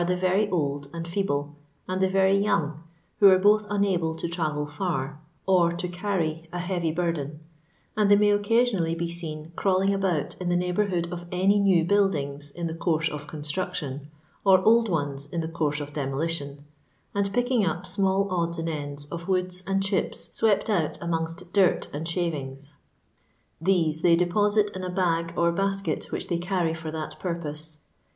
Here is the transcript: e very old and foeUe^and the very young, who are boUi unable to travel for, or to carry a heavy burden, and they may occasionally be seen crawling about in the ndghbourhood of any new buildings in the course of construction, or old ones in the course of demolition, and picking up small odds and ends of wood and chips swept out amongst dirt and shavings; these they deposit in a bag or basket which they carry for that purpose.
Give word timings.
e 0.09 0.15
very 0.15 0.49
old 0.49 0.89
and 0.95 1.05
foeUe^and 1.05 1.99
the 1.99 2.09
very 2.09 2.35
young, 2.35 2.81
who 3.19 3.29
are 3.29 3.37
boUi 3.37 3.67
unable 3.69 4.15
to 4.15 4.27
travel 4.27 4.65
for, 4.65 5.19
or 5.45 5.71
to 5.71 5.87
carry 5.87 6.49
a 6.51 6.57
heavy 6.57 6.91
burden, 6.91 7.39
and 7.95 8.09
they 8.09 8.15
may 8.15 8.31
occasionally 8.31 8.95
be 8.95 9.07
seen 9.07 9.51
crawling 9.55 9.93
about 9.93 10.33
in 10.41 10.49
the 10.49 10.55
ndghbourhood 10.57 11.11
of 11.11 11.27
any 11.31 11.59
new 11.59 11.85
buildings 11.85 12.49
in 12.49 12.65
the 12.65 12.73
course 12.73 13.09
of 13.09 13.27
construction, 13.27 14.07
or 14.43 14.63
old 14.65 14.89
ones 14.89 15.27
in 15.27 15.39
the 15.41 15.47
course 15.47 15.79
of 15.79 15.93
demolition, 15.93 16.65
and 17.13 17.31
picking 17.31 17.63
up 17.63 17.85
small 17.85 18.27
odds 18.31 18.57
and 18.57 18.69
ends 18.69 19.05
of 19.11 19.27
wood 19.27 19.53
and 19.67 19.83
chips 19.83 20.31
swept 20.33 20.67
out 20.67 20.97
amongst 20.99 21.53
dirt 21.53 21.87
and 21.93 22.07
shavings; 22.07 22.73
these 23.61 24.01
they 24.01 24.15
deposit 24.15 24.71
in 24.75 24.83
a 24.83 24.89
bag 24.89 25.31
or 25.37 25.51
basket 25.51 26.05
which 26.11 26.27
they 26.27 26.39
carry 26.39 26.73
for 26.73 26.89
that 26.89 27.19
purpose. 27.19 27.81